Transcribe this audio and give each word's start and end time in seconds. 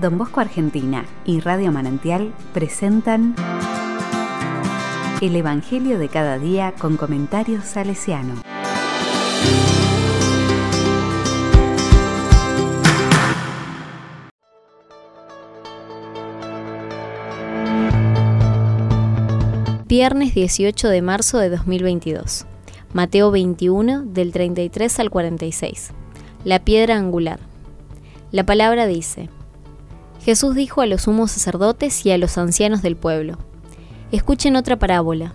Don 0.00 0.16
Bosco 0.16 0.40
Argentina 0.40 1.04
y 1.26 1.40
Radio 1.40 1.70
Manantial 1.70 2.32
presentan 2.54 3.34
El 5.20 5.36
Evangelio 5.36 5.98
de 5.98 6.08
cada 6.08 6.38
día 6.38 6.72
con 6.78 6.96
comentarios 6.96 7.64
salesiano. 7.64 8.34
Viernes 19.86 20.34
18 20.34 20.88
de 20.88 21.02
marzo 21.02 21.36
de 21.36 21.50
2022. 21.50 22.46
Mateo 22.94 23.30
21 23.30 24.04
del 24.04 24.32
33 24.32 25.00
al 25.00 25.10
46. 25.10 25.90
La 26.44 26.60
piedra 26.60 26.96
angular. 26.96 27.40
La 28.30 28.46
palabra 28.46 28.86
dice, 28.86 29.28
Jesús 30.24 30.54
dijo 30.54 30.80
a 30.80 30.86
los 30.86 31.02
sumos 31.02 31.32
sacerdotes 31.32 32.06
y 32.06 32.12
a 32.12 32.18
los 32.18 32.38
ancianos 32.38 32.80
del 32.82 32.96
pueblo, 32.96 33.38
Escuchen 34.12 34.56
otra 34.56 34.78
parábola. 34.78 35.34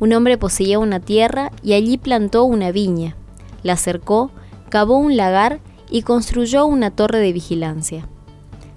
Un 0.00 0.12
hombre 0.14 0.38
poseía 0.38 0.78
una 0.78 0.98
tierra 0.98 1.52
y 1.62 1.74
allí 1.74 1.98
plantó 1.98 2.44
una 2.44 2.72
viña, 2.72 3.16
la 3.62 3.76
cercó, 3.76 4.30
cavó 4.70 4.96
un 4.96 5.16
lagar 5.16 5.60
y 5.90 6.02
construyó 6.02 6.66
una 6.66 6.90
torre 6.90 7.18
de 7.18 7.32
vigilancia. 7.32 8.08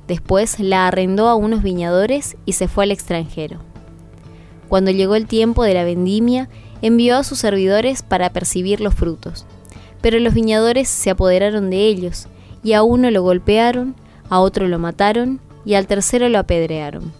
Después 0.06 0.60
la 0.60 0.86
arrendó 0.86 1.28
a 1.28 1.36
unos 1.36 1.64
viñadores 1.64 2.38
y 2.46 2.54
se 2.54 2.68
fue 2.68 2.84
al 2.84 2.92
extranjero. 2.92 3.60
Cuando 4.68 4.92
llegó 4.92 5.16
el 5.16 5.28
tiempo 5.28 5.64
de 5.64 5.74
la 5.74 5.86
vendimia, 5.86 6.50
envió 6.82 7.18
a 7.18 7.24
sus 7.24 7.40
servidores 7.40 8.04
para 8.04 8.32
percibir 8.32 8.80
los 8.82 8.94
frutos. 8.94 9.46
Pero 10.02 10.20
los 10.20 10.34
viñadores 10.34 10.88
se 10.88 11.10
apoderaron 11.10 11.70
de 11.70 11.88
ellos, 11.88 12.28
y 12.64 12.74
a 12.74 12.84
uno 12.84 13.10
lo 13.12 13.24
golpearon, 13.24 13.96
a 14.30 14.40
otro 14.40 14.68
lo 14.68 14.78
mataron, 14.78 15.40
y 15.68 15.76
al 15.76 15.86
tercero 15.86 16.30
lo 16.30 16.40
apedrearon. 16.40 17.12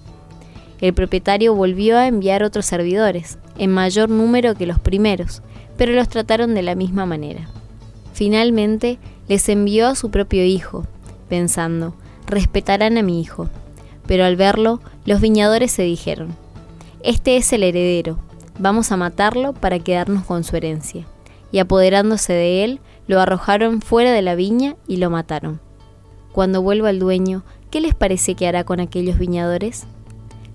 El 0.80 0.94
propietario 0.94 1.54
volvió 1.54 1.98
a 1.98 2.08
enviar 2.08 2.44
otros 2.44 2.66
servidores, 2.66 3.40
en 3.58 3.74
mayor 3.74 4.10
número 4.10 4.56
que 4.56 4.66
los 4.66 4.80
primeros, 4.80 5.42
pero 5.76 5.92
los 5.92 6.08
trataron 6.08 6.56
de 6.56 6.62
la 6.62 6.74
misma 6.74 7.06
manera. 7.06 7.50
Finalmente, 8.14 9.00
les 9.28 9.50
envió 9.50 9.90
a 9.90 9.96
su 9.96 10.12
propio 10.12 10.46
hijo, 10.46 10.88
pensando, 11.28 11.94
respetarán 12.26 12.98
a 12.98 13.02
mi 13.04 13.20
hijo. 13.20 13.50
Pero 14.08 14.24
al 14.24 14.38
verlo, 14.38 14.80
los 15.06 15.20
viñadores 15.20 15.74
se 15.74 15.84
dijeron, 15.84 16.34
este 17.04 17.36
es 17.36 17.52
el 17.52 17.64
heredero, 17.64 18.18
vamos 18.60 18.94
a 18.94 18.98
matarlo 18.98 19.52
para 19.52 19.80
quedarnos 19.80 20.24
con 20.24 20.46
su 20.46 20.56
herencia. 20.56 21.06
Y 21.52 21.60
apoderándose 21.60 22.32
de 22.32 22.64
él, 22.64 22.80
lo 23.08 23.20
arrojaron 23.20 23.82
fuera 23.82 24.14
de 24.14 24.22
la 24.22 24.36
viña 24.36 24.78
y 24.88 24.98
lo 24.98 25.10
mataron. 25.10 25.60
Cuando 26.32 26.62
vuelva 26.62 26.92
el 26.92 27.00
dueño, 27.00 27.44
¿qué 27.70 27.82
les 27.82 27.96
parece 27.96 28.36
que 28.36 28.48
hará 28.48 28.64
con 28.64 28.80
aquellos 28.80 29.18
viñadores? 29.18 29.86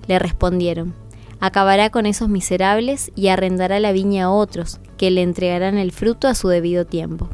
Le 0.06 0.18
respondieron, 0.18 0.94
acabará 1.40 1.90
con 1.90 2.06
esos 2.06 2.28
miserables 2.28 3.12
y 3.14 3.28
arrendará 3.28 3.80
la 3.80 3.92
viña 3.92 4.24
a 4.24 4.30
otros, 4.30 4.80
que 4.96 5.10
le 5.10 5.22
entregarán 5.22 5.78
el 5.78 5.92
fruto 5.92 6.28
a 6.28 6.34
su 6.34 6.48
debido 6.48 6.86
tiempo. 6.86 7.28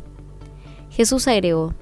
Jesús 0.90 1.28
agregó, 1.28 1.74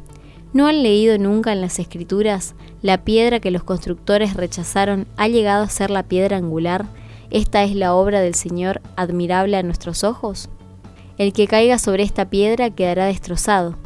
¿no 0.52 0.66
han 0.66 0.82
leído 0.82 1.18
nunca 1.18 1.52
en 1.52 1.60
las 1.60 1.78
Escrituras 1.78 2.54
la 2.82 3.04
piedra 3.04 3.40
que 3.40 3.50
los 3.50 3.62
constructores 3.62 4.34
rechazaron 4.34 5.06
ha 5.16 5.28
llegado 5.28 5.64
a 5.64 5.70
ser 5.70 5.90
la 5.90 6.02
piedra 6.02 6.36
angular? 6.36 6.86
¿Esta 7.30 7.64
es 7.64 7.74
la 7.74 7.94
obra 7.94 8.20
del 8.20 8.34
Señor 8.34 8.80
admirable 8.96 9.56
a 9.56 9.62
nuestros 9.62 10.04
ojos? 10.04 10.48
El 11.18 11.32
que 11.32 11.46
caiga 11.46 11.78
sobre 11.78 12.02
esta 12.02 12.28
piedra 12.28 12.70
quedará 12.70 13.06
destrozado, 13.06 13.76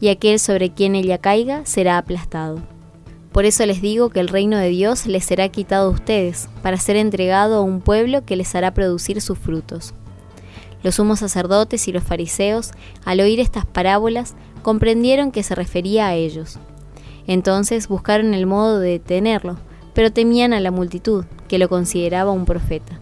y 0.00 0.08
aquel 0.08 0.38
sobre 0.38 0.70
quien 0.70 0.94
ella 0.94 1.18
caiga 1.18 1.66
será 1.66 1.98
aplastado. 1.98 2.60
Por 3.38 3.46
eso 3.46 3.64
les 3.66 3.80
digo 3.80 4.10
que 4.10 4.18
el 4.18 4.26
reino 4.26 4.58
de 4.58 4.68
Dios 4.68 5.06
les 5.06 5.24
será 5.24 5.48
quitado 5.48 5.86
a 5.86 5.92
ustedes, 5.92 6.48
para 6.60 6.76
ser 6.76 6.96
entregado 6.96 7.58
a 7.58 7.60
un 7.60 7.80
pueblo 7.80 8.24
que 8.24 8.34
les 8.34 8.52
hará 8.56 8.74
producir 8.74 9.20
sus 9.20 9.38
frutos. 9.38 9.94
Los 10.82 10.96
sumos 10.96 11.20
sacerdotes 11.20 11.86
y 11.86 11.92
los 11.92 12.02
fariseos, 12.02 12.72
al 13.04 13.20
oír 13.20 13.38
estas 13.38 13.64
parábolas, 13.64 14.34
comprendieron 14.62 15.30
que 15.30 15.44
se 15.44 15.54
refería 15.54 16.08
a 16.08 16.16
ellos. 16.16 16.58
Entonces 17.28 17.86
buscaron 17.86 18.34
el 18.34 18.46
modo 18.46 18.80
de 18.80 18.90
detenerlo, 18.90 19.56
pero 19.94 20.10
temían 20.10 20.52
a 20.52 20.58
la 20.58 20.72
multitud, 20.72 21.24
que 21.46 21.58
lo 21.58 21.68
consideraba 21.68 22.32
un 22.32 22.44
profeta. 22.44 22.98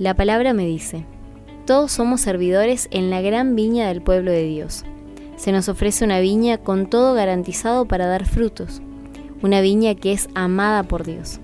La 0.00 0.14
palabra 0.14 0.54
me 0.54 0.64
dice, 0.64 1.04
todos 1.66 1.92
somos 1.92 2.22
servidores 2.22 2.88
en 2.90 3.10
la 3.10 3.20
gran 3.20 3.54
viña 3.54 3.86
del 3.88 4.00
pueblo 4.00 4.32
de 4.32 4.44
Dios. 4.44 4.86
Se 5.36 5.52
nos 5.52 5.68
ofrece 5.68 6.06
una 6.06 6.20
viña 6.20 6.56
con 6.56 6.88
todo 6.88 7.12
garantizado 7.12 7.84
para 7.84 8.06
dar 8.06 8.24
frutos, 8.24 8.80
una 9.42 9.60
viña 9.60 9.94
que 9.94 10.12
es 10.12 10.30
amada 10.34 10.84
por 10.84 11.04
Dios. 11.04 11.38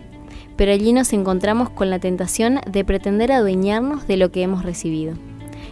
Pero 0.56 0.72
allí 0.72 0.94
nos 0.94 1.12
encontramos 1.12 1.68
con 1.68 1.90
la 1.90 1.98
tentación 1.98 2.60
de 2.66 2.82
pretender 2.82 3.30
adueñarnos 3.30 4.06
de 4.06 4.16
lo 4.16 4.32
que 4.32 4.40
hemos 4.40 4.64
recibido. 4.64 5.16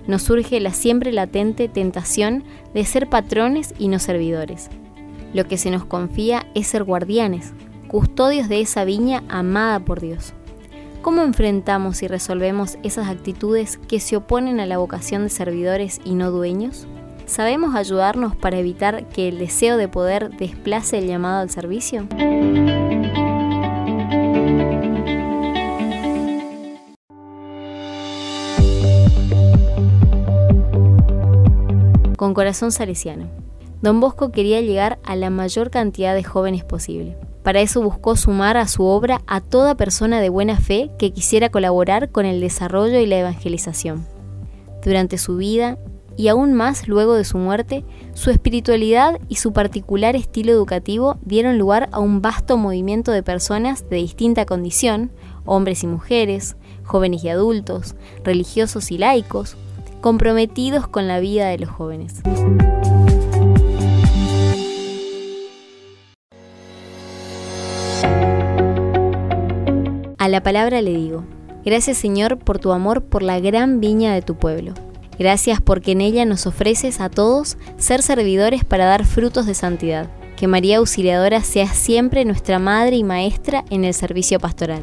Nos 0.07 0.21
surge 0.21 0.61
la 0.61 0.75
siempre 0.75 1.11
latente 1.11 1.69
tentación 1.69 2.45
de 2.75 2.85
ser 2.85 3.09
patrones 3.09 3.73
y 3.79 3.89
no 3.89 3.99
servidores. 3.99 4.69
Lo 5.33 5.47
que 5.47 5.57
se 5.57 5.71
nos 5.71 5.87
confía 5.87 6.45
es 6.55 6.67
ser 6.67 6.85
guardianes, 6.85 7.55
custodios 7.89 8.51
de 8.51 8.61
esa 8.61 8.85
viña 8.85 9.23
amada 9.31 9.81
por 9.81 10.03
Dios. 10.03 10.35
¿Cómo 11.05 11.21
enfrentamos 11.21 12.03
y 12.03 12.09
resolvemos 12.09 12.79
esas 12.83 13.09
actitudes 13.09 13.77
que 13.77 14.01
se 14.01 14.17
oponen 14.17 14.59
a 14.59 14.65
la 14.65 14.79
vocación 14.79 15.25
de 15.25 15.29
servidores 15.29 16.01
y 16.03 16.15
no 16.15 16.31
dueños? 16.31 16.87
¿Sabemos 17.27 17.75
ayudarnos 17.75 18.35
para 18.35 18.59
evitar 18.59 19.07
que 19.11 19.29
el 19.29 19.39
deseo 19.39 19.77
de 19.77 19.87
poder 19.87 20.31
desplace 20.31 20.97
el 20.97 21.07
llamado 21.07 21.43
al 21.43 21.51
servicio? 21.51 22.09
Con 32.17 32.33
corazón 32.33 32.73
salesiano. 32.73 33.29
Don 33.83 34.01
Bosco 34.01 34.33
quería 34.33 34.63
llegar 34.63 34.99
a 35.05 35.17
la 35.17 35.29
mayor 35.29 35.71
cantidad 35.71 36.15
de 36.15 36.25
jóvenes 36.25 36.65
posible. 36.65 37.19
Para 37.45 37.61
eso 37.61 37.83
buscó 37.83 38.17
sumar 38.17 38.57
a 38.57 38.67
su 38.67 38.85
obra 38.85 39.21
a 39.27 39.43
toda 39.43 39.77
persona 39.77 40.21
de 40.23 40.31
buena 40.31 40.59
fe 40.59 40.91
que 40.99 41.13
quisiera 41.13 41.51
colaborar 41.51 42.11
con 42.11 42.25
el 42.25 42.41
desarrollo 42.41 42.99
y 42.99 43.07
la 43.07 43.19
evangelización. 43.19 44.07
Durante 44.83 45.19
su 45.19 45.37
vida 45.37 45.79
y 46.17 46.29
aún 46.29 46.55
más 46.55 46.89
luego 46.89 47.15
de 47.15 47.25
su 47.25 47.37
muerte, 47.37 47.85
su 48.15 48.31
espiritualidad 48.31 49.21
y 49.29 49.37
su 49.37 49.53
particular 49.53 50.17
estilo 50.17 50.53
educativo 50.53 51.19
dieron 51.23 51.59
lugar 51.59 51.91
a 51.93 52.01
un 52.01 52.23
vasto 52.23 52.57
movimiento 52.57 53.13
de 53.13 53.23
personas 53.23 53.91
de 53.91 53.97
distinta 53.97 54.47
condición, 54.47 55.11
hombres 55.45 55.83
y 55.83 55.87
mujeres, 55.87 56.57
jóvenes 56.83 57.25
y 57.25 57.29
adultos, 57.29 57.95
religiosos 58.25 58.91
y 58.91 58.97
laicos, 58.97 59.59
comprometidos 60.01 60.89
con 60.89 61.09
la 61.09 61.21
vida 61.21 61.49
de 61.49 61.59
los 61.59 61.69
jóvenes. 61.69 62.23
A 70.25 70.29
la 70.29 70.43
palabra 70.43 70.81
le 70.81 70.95
digo, 70.95 71.23
gracias 71.67 71.99
Señor 71.99 72.39
por 72.39 72.59
tu 72.59 72.73
amor 72.73 73.03
por 73.03 73.23
la 73.23 73.41
gran 73.41 73.79
viña 73.79 74.15
de 74.15 74.23
tu 74.23 74.37
pueblo 74.37 74.73
Gracias 75.19 75.61
porque 75.61 75.93
en 75.93 76.01
ella 76.01 76.25
nos 76.25 76.47
ofreces 76.47 77.03
a 77.03 77.11
todos 77.11 77.59
ser 77.77 78.01
servidores 78.01 78.65
para 78.65 78.87
dar 78.87 79.05
frutos 79.05 79.45
de 79.45 79.53
santidad. 79.53 80.09
Que 80.39 80.49
María 80.49 80.79
Auxiliadora 80.79 81.43
sea 81.43 81.67
siempre 81.67 82.25
nuestra 82.25 82.59
madre 82.59 82.97
y 82.97 83.05
maestra 83.05 83.67
en 83.69 83.85
el 83.85 83.93
servicio 83.93 84.41
pastoral. 84.41 84.83